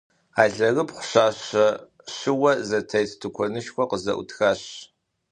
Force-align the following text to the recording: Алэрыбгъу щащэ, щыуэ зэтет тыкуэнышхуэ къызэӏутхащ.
Алэрыбгъу 0.41 1.03
щащэ, 1.09 1.65
щыуэ 2.15 2.51
зэтет 2.67 3.09
тыкуэнышхуэ 3.19 3.83
къызэӏутхащ. 3.89 4.61